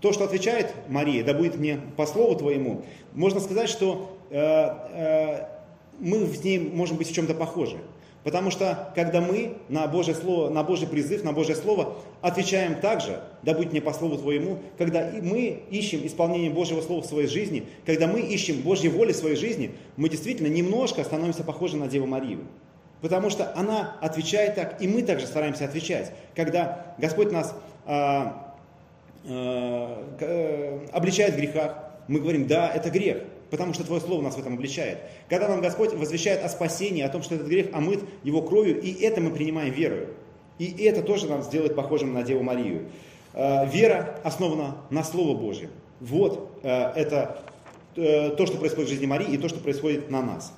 то, 0.00 0.12
что 0.12 0.24
отвечает 0.24 0.74
Мария, 0.88 1.22
да 1.22 1.34
будет 1.34 1.56
мне 1.56 1.78
по 1.96 2.04
слову 2.04 2.34
твоему, 2.34 2.82
можно 3.12 3.38
сказать, 3.38 3.68
что 3.68 4.16
мы 4.30 6.24
в 6.24 6.44
ней 6.44 6.58
можем 6.58 6.96
быть 6.96 7.08
в 7.10 7.14
чем-то 7.14 7.34
похожи. 7.34 7.76
Потому 8.24 8.50
что 8.50 8.92
когда 8.96 9.20
мы 9.20 9.58
на 9.68 9.86
Божье 9.86 10.14
Слово, 10.14 10.50
на 10.50 10.64
Божий 10.64 10.88
призыв, 10.88 11.22
на 11.22 11.32
Божье 11.32 11.54
Слово 11.54 11.94
отвечаем 12.22 12.80
так 12.80 13.02
же, 13.02 13.22
да 13.42 13.54
будет 13.54 13.70
мне 13.70 13.80
по 13.80 13.92
Слову 13.92 14.18
Твоему, 14.18 14.58
когда 14.78 15.10
мы 15.22 15.62
ищем 15.70 16.04
исполнение 16.04 16.50
Божьего 16.50 16.80
Слова 16.80 17.02
в 17.02 17.06
своей 17.06 17.28
жизни, 17.28 17.64
когда 17.86 18.08
мы 18.08 18.20
ищем 18.20 18.62
Божьей 18.62 18.90
воли 18.90 19.12
в 19.12 19.16
своей 19.16 19.36
жизни, 19.36 19.70
мы 19.96 20.08
действительно 20.08 20.48
немножко 20.48 21.04
становимся 21.04 21.44
похожи 21.44 21.76
на 21.76 21.86
Деву 21.86 22.06
Марию. 22.06 22.40
Потому 23.00 23.30
что 23.30 23.52
она 23.56 23.96
отвечает 24.00 24.54
так, 24.54 24.80
и 24.80 24.88
мы 24.88 25.02
также 25.02 25.26
стараемся 25.26 25.64
отвечать. 25.64 26.12
Когда 26.34 26.94
Господь 26.98 27.32
нас 27.32 27.54
а, 27.86 28.54
а, 29.26 30.06
а, 30.20 30.86
обличает 30.92 31.34
в 31.34 31.36
грехах, 31.36 31.76
мы 32.08 32.20
говорим, 32.20 32.46
да, 32.46 32.70
это 32.70 32.90
грех 32.90 33.18
потому 33.50 33.74
что 33.74 33.84
Твое 33.84 34.00
Слово 34.00 34.22
нас 34.22 34.36
в 34.36 34.38
этом 34.38 34.54
обличает. 34.54 34.98
Когда 35.28 35.48
нам 35.48 35.60
Господь 35.60 35.92
возвещает 35.92 36.44
о 36.44 36.48
спасении, 36.48 37.02
о 37.02 37.08
том, 37.08 37.22
что 37.22 37.34
этот 37.34 37.48
грех 37.48 37.74
омыт 37.74 38.00
Его 38.22 38.42
кровью, 38.42 38.80
и 38.80 38.92
это 39.02 39.20
мы 39.20 39.30
принимаем 39.30 39.74
верою. 39.74 40.08
И 40.58 40.84
это 40.84 41.02
тоже 41.02 41.26
нас 41.26 41.46
сделает 41.46 41.74
похожим 41.74 42.14
на 42.14 42.22
Деву 42.22 42.42
Марию. 42.42 42.86
Э, 43.32 43.66
вера 43.66 44.20
основана 44.24 44.76
на 44.90 45.02
Слово 45.04 45.36
Божье. 45.36 45.70
Вот 46.00 46.60
э, 46.62 46.68
это 46.68 47.42
э, 47.96 48.30
то, 48.30 48.46
что 48.46 48.58
происходит 48.58 48.88
в 48.88 48.92
жизни 48.92 49.06
Марии, 49.06 49.34
и 49.34 49.38
то, 49.38 49.48
что 49.48 49.58
происходит 49.58 50.10
на 50.10 50.22
нас. 50.22 50.52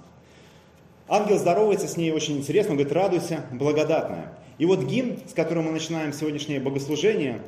Ангел 1.09 1.39
здоровается 1.39 1.89
с 1.89 1.97
ней 1.97 2.13
очень 2.13 2.39
интересно, 2.39 2.75
говорит, 2.75 2.93
радуйся, 2.93 3.45
благодатная. 3.53 4.33
И 4.59 4.65
вот 4.65 4.85
гимн, 4.85 5.19
с 5.29 5.33
которым 5.33 5.65
мы 5.65 5.73
начинаем 5.73 6.13
сегодняшнее 6.13 6.61
богослужение, 6.61 7.43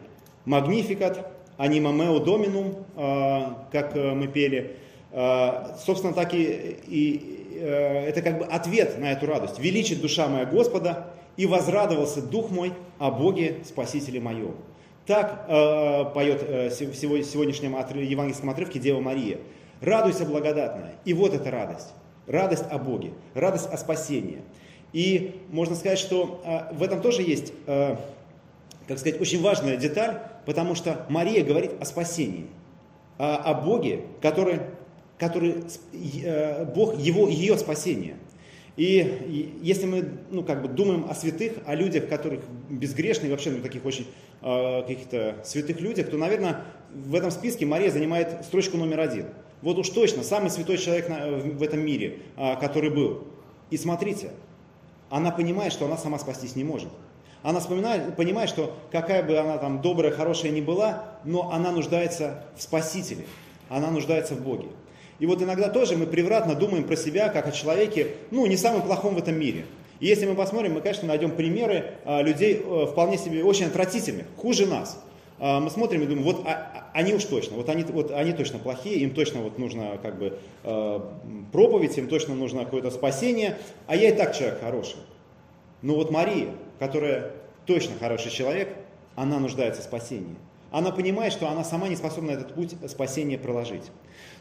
Magnificat, 0.46 1.26
Anima 1.56 1.92
meo 1.92 2.22
Dominum, 2.24 3.54
как 3.70 3.94
мы 3.94 4.26
пели, 4.26 4.76
Э, 5.16 5.76
собственно, 5.78 6.12
так 6.12 6.34
и, 6.34 6.76
и 6.88 7.46
э, 7.54 8.08
это 8.08 8.20
как 8.20 8.38
бы 8.38 8.44
ответ 8.46 8.98
на 8.98 9.12
эту 9.12 9.26
радость. 9.26 9.60
«Величит 9.60 10.00
душа 10.00 10.26
моя 10.26 10.44
Господа, 10.44 11.06
и 11.36 11.46
возрадовался 11.46 12.20
дух 12.20 12.50
мой 12.50 12.72
о 12.98 13.12
Боге 13.12 13.60
Спасителе 13.64 14.20
моем». 14.20 14.56
Так 15.06 15.44
э, 15.46 16.04
поет 16.12 16.42
э, 16.42 16.68
в 16.70 16.74
сегодняшнем 16.74 17.76
евангельском 17.76 18.50
отрывке 18.50 18.80
Дева 18.80 18.98
Мария. 18.98 19.38
«Радуйся, 19.80 20.24
благодатная». 20.24 20.94
И 21.04 21.14
вот 21.14 21.32
эта 21.32 21.48
радость. 21.48 21.92
Радость 22.26 22.64
о 22.70 22.78
Боге, 22.78 23.12
радость 23.34 23.68
о 23.70 23.76
спасении. 23.76 24.42
И 24.92 25.40
можно 25.50 25.74
сказать, 25.74 25.98
что 25.98 26.40
э, 26.44 26.74
в 26.74 26.82
этом 26.82 27.02
тоже 27.02 27.22
есть, 27.22 27.52
э, 27.66 27.96
как 28.86 28.98
сказать, 28.98 29.20
очень 29.20 29.42
важная 29.42 29.76
деталь, 29.76 30.20
потому 30.46 30.74
что 30.74 31.04
Мария 31.08 31.44
говорит 31.44 31.72
о 31.80 31.84
спасении, 31.84 32.46
о, 33.18 33.36
о 33.36 33.54
Боге, 33.54 34.02
который 34.22 34.60
который 35.18 35.64
э, 35.92 36.64
Бог, 36.74 36.98
его, 36.98 37.28
ее 37.28 37.56
спасение. 37.56 38.16
И 38.76 39.58
если 39.62 39.86
мы 39.86 40.08
ну, 40.30 40.42
как 40.42 40.60
бы 40.60 40.68
думаем 40.68 41.06
о 41.08 41.14
святых, 41.14 41.52
о 41.64 41.76
людях, 41.76 42.08
которых 42.08 42.40
безгрешных, 42.68 43.30
вообще 43.30 43.50
ну, 43.50 43.62
таких 43.62 43.84
очень 43.84 44.06
каких-то 44.40 45.36
святых 45.44 45.80
людях, 45.80 46.10
то, 46.10 46.18
наверное, 46.18 46.64
в 46.92 47.14
этом 47.14 47.30
списке 47.30 47.64
Мария 47.64 47.90
занимает 47.90 48.44
строчку 48.44 48.76
номер 48.76 49.00
один. 49.00 49.26
Вот 49.64 49.78
уж 49.78 49.88
точно, 49.88 50.22
самый 50.22 50.50
святой 50.50 50.76
человек 50.76 51.08
на, 51.08 51.26
в 51.26 51.62
этом 51.62 51.80
мире, 51.80 52.18
э, 52.36 52.54
который 52.56 52.90
был. 52.90 53.24
И 53.70 53.78
смотрите, 53.78 54.30
она 55.08 55.30
понимает, 55.30 55.72
что 55.72 55.86
она 55.86 55.96
сама 55.96 56.18
спастись 56.18 56.54
не 56.54 56.64
может. 56.64 56.90
Она 57.42 57.60
вспоминает, 57.60 58.14
понимает, 58.14 58.50
что 58.50 58.76
какая 58.92 59.22
бы 59.22 59.38
она 59.38 59.56
там 59.56 59.80
добрая, 59.80 60.12
хорошая 60.12 60.52
ни 60.52 60.60
была, 60.60 61.04
но 61.24 61.50
она 61.50 61.72
нуждается 61.72 62.44
в 62.58 62.62
Спасителе, 62.62 63.24
она 63.70 63.90
нуждается 63.90 64.34
в 64.34 64.42
Боге. 64.42 64.66
И 65.18 65.24
вот 65.24 65.40
иногда 65.40 65.70
тоже 65.70 65.96
мы 65.96 66.06
превратно 66.06 66.54
думаем 66.54 66.84
про 66.84 66.96
себя, 66.96 67.30
как 67.30 67.46
о 67.46 67.52
человеке, 67.52 68.08
ну, 68.30 68.44
не 68.44 68.58
самым 68.58 68.82
плохом 68.82 69.14
в 69.14 69.18
этом 69.18 69.38
мире. 69.38 69.64
И 69.98 70.06
если 70.06 70.26
мы 70.26 70.34
посмотрим, 70.34 70.74
мы, 70.74 70.82
конечно, 70.82 71.08
найдем 71.08 71.30
примеры 71.30 71.92
а, 72.04 72.20
людей 72.20 72.60
а, 72.62 72.86
вполне 72.86 73.16
себе 73.16 73.42
очень 73.42 73.66
отвратительных, 73.66 74.26
хуже 74.36 74.66
нас. 74.66 75.02
А, 75.38 75.60
мы 75.60 75.70
смотрим 75.70 76.02
и 76.02 76.06
думаем, 76.06 76.24
вот 76.24 76.44
а, 76.46 76.50
а, 76.50 76.90
они 76.92 77.14
уж 77.14 77.24
точно, 77.24 77.56
вот 77.56 77.68
они, 77.68 77.84
вот 77.84 78.10
они 78.10 78.32
точно 78.32 78.58
плохие, 78.58 78.98
им 79.00 79.14
точно 79.14 79.40
вот 79.40 79.58
нужно 79.58 79.98
как 80.02 80.18
бы 80.18 80.38
а, 80.62 81.12
проповедь, 81.52 81.96
им 81.98 82.08
точно 82.08 82.34
нужно 82.34 82.64
какое-то 82.64 82.90
спасение, 82.90 83.58
а 83.86 83.96
я 83.96 84.10
и 84.10 84.16
так 84.16 84.36
человек 84.36 84.60
хороший. 84.60 84.98
Но 85.82 85.96
вот 85.96 86.10
Мария, 86.10 86.48
которая 86.78 87.32
точно 87.66 87.94
хороший 87.98 88.30
человек, 88.30 88.74
она 89.16 89.38
нуждается 89.38 89.82
в 89.82 89.84
спасении. 89.84 90.36
Она 90.70 90.90
понимает, 90.90 91.32
что 91.32 91.48
она 91.48 91.62
сама 91.62 91.88
не 91.88 91.96
способна 91.96 92.32
этот 92.32 92.54
путь 92.54 92.74
спасения 92.88 93.38
проложить. 93.38 93.90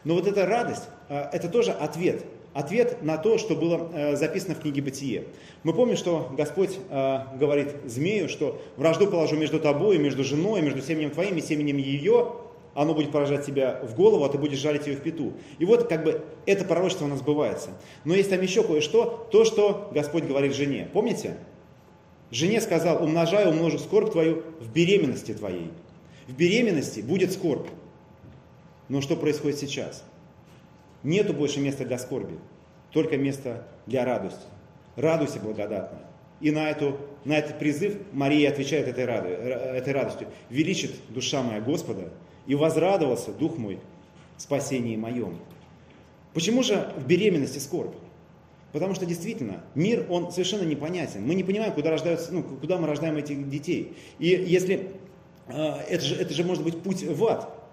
Но 0.04 0.16
вот 0.16 0.28
эта 0.28 0.46
радость, 0.46 0.90
э, 1.10 1.30
это 1.32 1.48
тоже 1.48 1.72
ответ. 1.72 2.26
Ответ 2.54 3.02
на 3.02 3.18
то, 3.18 3.40
что 3.40 3.56
было 3.56 3.90
э, 3.94 4.16
записано 4.16 4.54
в 4.54 4.60
книге 4.60 4.84
Бытие. 4.84 5.26
Мы 5.64 5.74
помним, 5.74 5.98
что 5.98 6.32
Господь 6.38 6.78
э, 6.90 7.20
говорит 7.40 7.70
змею, 7.86 8.30
что 8.30 8.62
вражду 8.78 9.08
положу 9.08 9.36
между 9.36 9.60
тобой, 9.60 9.98
между 9.98 10.24
женой, 10.24 10.62
между 10.62 10.82
семенем 10.82 11.10
твоим 11.10 11.36
и 11.38 11.42
семенем 11.42 11.78
ее, 11.78 12.34
оно 12.76 12.94
будет 12.94 13.12
поражать 13.12 13.46
тебя 13.46 13.80
в 13.84 13.96
голову, 13.96 14.24
а 14.24 14.30
ты 14.30 14.38
будешь 14.38 14.60
жалить 14.60 14.86
ее 14.86 14.96
в 14.96 15.02
пету. 15.02 15.34
И 15.58 15.66
вот 15.66 15.88
как 15.88 16.04
бы 16.04 16.24
это 16.46 16.64
пророчество 16.64 17.06
у 17.06 17.08
нас 17.08 17.20
сбывается. 17.20 17.72
Но 18.04 18.14
есть 18.14 18.30
там 18.30 18.42
еще 18.42 18.64
кое-что, 18.64 19.28
то, 19.32 19.46
что 19.46 19.90
Господь 19.92 20.24
говорит 20.24 20.54
жене. 20.54 20.90
Помните? 20.94 21.38
Жене 22.30 22.62
сказал, 22.62 23.04
умножаю, 23.04 23.50
умножу 23.50 23.80
скорбь 23.80 24.12
твою 24.12 24.44
в 24.60 24.72
беременности 24.72 25.34
твоей. 25.34 25.72
В 26.28 26.36
беременности 26.36 27.02
будет 27.02 27.32
скорбь. 27.32 27.68
Но 28.90 29.02
что 29.02 29.16
происходит 29.16 29.60
сейчас? 29.60 30.04
Нету 31.04 31.34
больше 31.34 31.60
места 31.60 31.86
для 31.86 31.98
скорби, 31.98 32.40
только 32.92 33.18
место 33.18 33.68
для 33.86 34.06
радости. 34.06 34.46
Радуйся 34.96 35.40
благодатно. 35.40 36.00
И 36.40 36.52
на, 36.52 36.70
эту, 36.70 36.98
на 37.26 37.38
этот 37.38 37.60
призыв 37.60 37.98
Мария 38.12 38.50
отвечает 38.50 38.88
этой, 38.88 39.06
раду, 39.06 39.28
этой 39.28 39.94
радостью. 39.94 40.28
«Величит 40.50 40.92
душа 41.10 41.42
моя 41.42 41.62
Господа, 41.62 42.10
и 42.46 42.56
возрадовался 42.56 43.32
дух 43.32 43.58
мой 43.58 43.80
в 44.38 44.42
спасении 44.42 44.96
моем». 44.98 45.40
Почему 46.34 46.64
же 46.64 46.92
в 46.98 47.06
беременности 47.06 47.60
скорбь? 47.60 47.96
Потому 48.72 48.96
что 48.96 49.06
действительно 49.06 49.64
мир, 49.76 50.06
он 50.10 50.32
совершенно 50.32 50.64
непонятен. 50.64 51.26
Мы 51.26 51.36
не 51.36 51.44
понимаем, 51.44 51.74
куда, 51.74 51.92
рождаются, 51.92 52.34
ну, 52.34 52.44
куда 52.44 52.78
мы 52.78 52.88
рождаем 52.88 53.18
этих 53.18 53.50
детей. 53.50 53.96
И 54.18 54.28
если 54.28 54.90
э, 55.48 55.74
это, 55.90 56.04
же, 56.04 56.16
это 56.16 56.34
же 56.34 56.44
может 56.44 56.64
быть 56.64 56.82
путь 56.82 57.04
в 57.04 57.26
ад 57.26 57.64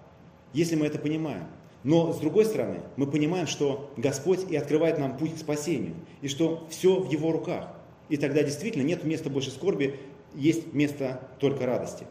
если 0.53 0.75
мы 0.75 0.85
это 0.85 0.99
понимаем. 0.99 1.45
Но 1.83 2.13
с 2.13 2.17
другой 2.17 2.45
стороны, 2.45 2.81
мы 2.95 3.07
понимаем, 3.07 3.47
что 3.47 3.91
Господь 3.97 4.49
и 4.49 4.55
открывает 4.55 4.99
нам 4.99 5.17
путь 5.17 5.35
к 5.35 5.39
спасению, 5.39 5.95
и 6.21 6.27
что 6.27 6.67
все 6.69 6.99
в 6.99 7.11
Его 7.11 7.31
руках. 7.31 7.69
И 8.09 8.17
тогда 8.17 8.43
действительно 8.43 8.83
нет 8.83 9.03
места 9.03 9.29
больше 9.29 9.49
скорби, 9.49 9.99
есть 10.35 10.73
место 10.73 11.27
только 11.39 11.65
радости. 11.65 12.05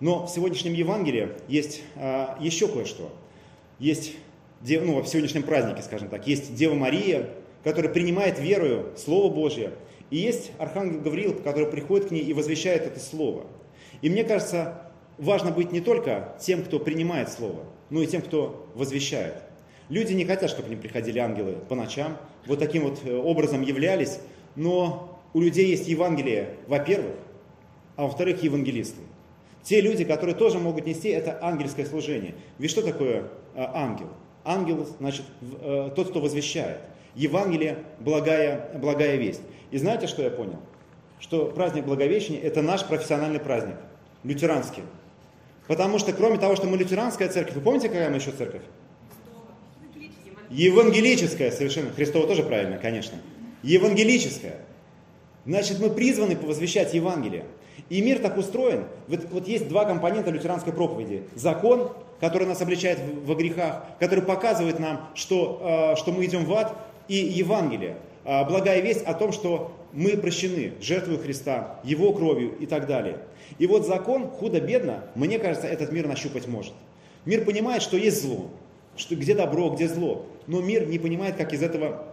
Но 0.00 0.26
в 0.26 0.30
сегодняшнем 0.30 0.74
Евангелии 0.74 1.30
есть 1.48 1.82
а, 1.96 2.36
еще 2.40 2.68
кое-что. 2.68 3.12
Есть, 3.78 4.12
ну, 4.62 5.00
в 5.00 5.06
сегодняшнем 5.06 5.42
празднике, 5.42 5.82
скажем 5.82 6.08
так, 6.08 6.26
есть 6.26 6.54
Дева 6.54 6.74
Мария, 6.74 7.30
которая 7.64 7.92
принимает 7.92 8.38
верою 8.38 8.92
Слово 8.96 9.32
Божье, 9.32 9.72
и 10.10 10.18
есть 10.18 10.52
Архангел 10.58 11.00
Гавриил, 11.00 11.34
который 11.34 11.66
приходит 11.66 12.08
к 12.08 12.10
ней 12.12 12.22
и 12.22 12.32
возвещает 12.32 12.82
это 12.82 13.00
Слово. 13.00 13.46
И 14.02 14.10
мне 14.10 14.22
кажется, 14.22 14.85
важно 15.18 15.50
быть 15.50 15.72
не 15.72 15.80
только 15.80 16.34
тем, 16.40 16.62
кто 16.62 16.78
принимает 16.78 17.30
Слово, 17.30 17.64
но 17.90 18.02
и 18.02 18.06
тем, 18.06 18.22
кто 18.22 18.66
возвещает. 18.74 19.34
Люди 19.88 20.12
не 20.12 20.24
хотят, 20.24 20.50
чтобы 20.50 20.68
к 20.68 20.70
ним 20.70 20.80
приходили 20.80 21.18
ангелы 21.18 21.56
по 21.68 21.74
ночам, 21.74 22.16
вот 22.46 22.58
таким 22.58 22.84
вот 22.84 23.00
э, 23.04 23.16
образом 23.16 23.62
являлись, 23.62 24.18
но 24.56 25.20
у 25.32 25.40
людей 25.40 25.68
есть 25.68 25.86
Евангелие, 25.86 26.50
во-первых, 26.66 27.14
а 27.96 28.02
во-вторых, 28.02 28.42
евангелисты. 28.42 29.00
Те 29.62 29.80
люди, 29.80 30.04
которые 30.04 30.34
тоже 30.34 30.58
могут 30.58 30.86
нести 30.86 31.08
это 31.08 31.38
ангельское 31.42 31.86
служение. 31.86 32.34
Ведь 32.58 32.70
что 32.70 32.82
такое 32.82 33.24
э, 33.54 33.64
ангел? 33.74 34.08
Ангел, 34.44 34.86
значит, 34.98 35.24
э, 35.60 35.90
тот, 35.94 36.10
кто 36.10 36.20
возвещает. 36.20 36.78
Евангелие– 37.14 37.78
благая, 38.00 38.70
благая 38.74 39.16
весть. 39.16 39.40
И 39.70 39.78
знаете, 39.78 40.06
что 40.06 40.22
я 40.22 40.30
понял? 40.30 40.58
Что 41.18 41.46
праздник 41.46 41.86
Благовещения– 41.86 42.40
это 42.42 42.60
наш 42.60 42.84
профессиональный 42.84 43.40
праздник, 43.40 43.76
лютеранский. 44.22 44.82
Потому 45.66 45.98
что 45.98 46.12
кроме 46.12 46.38
того, 46.38 46.56
что 46.56 46.66
мы 46.66 46.76
лютеранская 46.76 47.28
церковь, 47.28 47.54
вы 47.54 47.60
помните, 47.60 47.88
какая 47.88 48.08
мы 48.10 48.16
еще 48.16 48.30
церковь? 48.30 48.62
Евангелическая, 50.50 51.50
совершенно. 51.50 51.90
Христово 51.90 52.26
тоже 52.26 52.42
правильно, 52.42 52.78
конечно. 52.78 53.18
Евангелическая. 53.62 54.60
Значит, 55.44 55.80
мы 55.80 55.90
призваны 55.90 56.36
возвещать 56.36 56.94
Евангелие. 56.94 57.44
И 57.88 58.00
мир 58.00 58.18
так 58.20 58.36
устроен. 58.36 58.84
Вот, 59.08 59.20
вот 59.30 59.48
есть 59.48 59.68
два 59.68 59.84
компонента 59.84 60.30
лютеранской 60.30 60.72
проповеди. 60.72 61.24
Закон, 61.34 61.92
который 62.20 62.46
нас 62.46 62.60
обличает 62.60 62.98
во 63.24 63.34
грехах, 63.34 63.84
который 64.00 64.24
показывает 64.24 64.78
нам, 64.78 65.08
что, 65.14 65.92
э, 65.92 65.96
что 65.96 66.12
мы 66.12 66.24
идем 66.24 66.44
в 66.44 66.52
ад, 66.54 66.76
и 67.08 67.16
Евангелие. 67.16 67.96
Э, 68.24 68.44
благая 68.44 68.80
весть 68.80 69.04
о 69.04 69.14
том, 69.14 69.32
что 69.32 69.75
мы 69.92 70.16
прощены 70.16 70.72
жертвой 70.80 71.18
Христа, 71.18 71.80
Его 71.84 72.12
кровью 72.12 72.56
и 72.58 72.66
так 72.66 72.86
далее. 72.86 73.18
И 73.58 73.66
вот 73.66 73.86
закон, 73.86 74.28
худо-бедно, 74.28 75.04
мне 75.14 75.38
кажется, 75.38 75.66
этот 75.66 75.92
мир 75.92 76.06
нащупать 76.06 76.46
может. 76.46 76.72
Мир 77.24 77.44
понимает, 77.44 77.82
что 77.82 77.96
есть 77.96 78.22
зло, 78.22 78.50
что 78.96 79.16
где 79.16 79.34
добро, 79.34 79.70
где 79.70 79.88
зло, 79.88 80.26
но 80.46 80.60
мир 80.60 80.86
не 80.86 80.98
понимает, 80.98 81.36
как 81.36 81.52
из 81.52 81.62
этого 81.62 82.06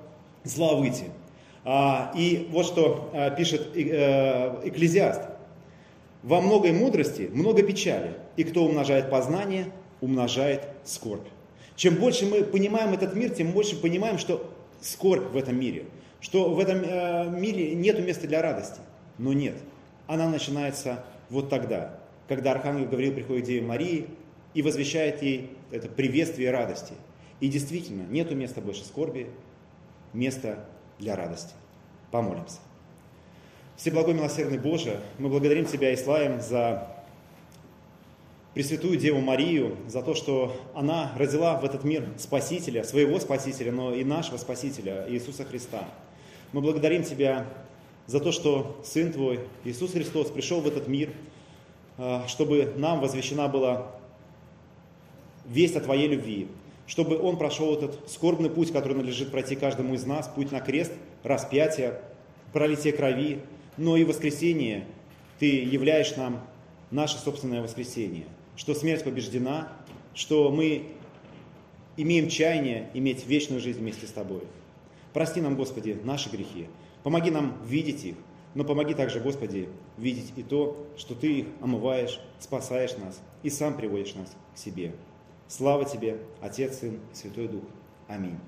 зла 0.43 0.75
выйти. 0.75 1.05
А, 1.65 2.11
и 2.15 2.47
вот 2.51 2.65
что 2.65 3.09
а, 3.13 3.29
пишет 3.29 3.75
э, 3.75 4.61
Экклезиаст. 4.65 5.21
Во 6.23 6.41
многой 6.41 6.71
мудрости 6.71 7.29
много 7.33 7.63
печали, 7.63 8.13
и 8.37 8.43
кто 8.43 8.65
умножает 8.65 9.09
познание, 9.09 9.67
умножает 10.01 10.67
скорбь. 10.83 11.27
Чем 11.75 11.95
больше 11.95 12.25
мы 12.25 12.43
понимаем 12.43 12.93
этот 12.93 13.15
мир, 13.15 13.29
тем 13.29 13.51
больше 13.51 13.75
понимаем, 13.75 14.17
что 14.17 14.49
скорбь 14.81 15.31
в 15.31 15.37
этом 15.37 15.59
мире, 15.59 15.85
что 16.23 16.49
в 16.49 16.59
этом 16.59 16.81
э, 16.83 17.29
мире 17.29 17.75
нет 17.75 17.99
места 17.99 18.27
для 18.27 18.41
радости. 18.41 18.79
Но 19.17 19.33
нет, 19.33 19.55
она 20.07 20.29
начинается 20.29 21.03
вот 21.29 21.49
тогда, 21.49 21.99
когда 22.29 22.51
Архангел 22.51 22.87
Гавриил 22.87 23.13
приходит 23.13 23.43
к 23.43 23.47
Деве 23.47 23.61
Марии 23.61 24.07
и 24.53 24.61
возвещает 24.61 25.21
ей 25.21 25.51
это 25.69 25.89
приветствие 25.89 26.51
радости. 26.51 26.93
И 27.41 27.49
действительно, 27.49 28.03
нету 28.09 28.35
места 28.35 28.61
больше 28.61 28.85
скорби, 28.85 29.29
места 30.13 30.65
для 30.97 31.17
радости. 31.17 31.53
Помолимся. 32.09 32.59
Всеблагой 33.75 34.13
милосердный 34.13 34.59
Боже, 34.59 35.01
мы 35.19 35.27
благодарим 35.27 35.65
Тебя 35.65 35.91
и 35.91 35.97
славим 35.97 36.39
за 36.39 36.87
Пресвятую 38.53 38.97
Деву 38.97 39.19
Марию, 39.19 39.75
за 39.87 40.01
то, 40.01 40.15
что 40.15 40.55
она 40.73 41.11
родила 41.17 41.57
в 41.57 41.65
этот 41.65 41.83
мир 41.83 42.07
Спасителя, 42.17 42.85
своего 42.85 43.19
Спасителя, 43.19 43.73
но 43.73 43.93
и 43.93 44.05
нашего 44.05 44.37
Спасителя, 44.37 45.05
Иисуса 45.09 45.43
Христа. 45.43 45.89
Мы 46.53 46.62
благодарим 46.62 47.03
Тебя 47.03 47.48
за 48.05 48.19
то, 48.19 48.31
что 48.31 48.79
Сын 48.83 49.12
Твой, 49.12 49.39
Иисус 49.63 49.91
Христос, 49.91 50.29
пришел 50.29 50.62
в 50.62 50.67
этот 50.67 50.88
мир, 50.88 51.10
а, 51.98 52.27
чтобы 52.27 52.74
нам 52.77 53.01
возвещена 53.01 53.48
была 53.48 53.91
весть 55.45 55.75
о 55.75 55.81
Твоей 55.81 56.07
любви, 56.07 56.48
чтобы 56.86 57.19
Он 57.19 57.38
прошел 57.38 57.74
этот 57.74 58.07
скорбный 58.07 58.51
путь, 58.51 58.72
который 58.72 58.95
надлежит 58.95 59.31
пройти 59.31 59.55
каждому 59.55 59.95
из 59.95 60.05
нас, 60.05 60.27
путь 60.27 60.51
на 60.51 60.60
крест, 60.60 60.93
распятие, 61.24 62.00
пролитие 62.53 62.93
крови, 62.93 63.39
но 63.77 63.98
и 63.98 64.03
воскресение 64.03 64.86
Ты 65.39 65.63
являешь 65.63 66.15
нам 66.15 66.45
наше 66.91 67.17
собственное 67.17 67.63
воскресение, 67.63 68.25
что 68.55 68.75
смерть 68.75 69.03
побеждена, 69.03 69.69
что 70.13 70.51
мы 70.51 70.86
имеем 71.98 72.29
чаяние 72.29 72.91
иметь 72.93 73.25
вечную 73.25 73.60
жизнь 73.60 73.79
вместе 73.79 74.05
с 74.05 74.12
Тобой. 74.12 74.43
Прости 75.13 75.41
нам, 75.41 75.55
Господи, 75.55 75.98
наши 76.03 76.29
грехи, 76.29 76.67
помоги 77.03 77.29
нам 77.29 77.58
видеть 77.65 78.03
их, 78.03 78.15
но 78.56 78.63
помоги 78.63 78.93
также, 78.93 79.19
Господи, 79.19 79.69
видеть 79.97 80.34
и 80.36 80.43
то, 80.43 80.88
что 80.97 81.15
Ты 81.15 81.39
их 81.39 81.45
омываешь, 81.62 82.19
спасаешь 82.39 82.97
нас 82.97 83.21
и 83.43 83.49
сам 83.49 83.76
приводишь 83.78 84.15
нас 84.15 84.36
к 84.54 84.58
себе. 84.58 84.95
Слава 85.47 85.86
Тебе, 85.86 86.17
Отец, 86.41 86.80
Сын 86.80 86.99
Святой 87.13 87.47
Дух. 87.47 87.63
Аминь. 88.08 88.39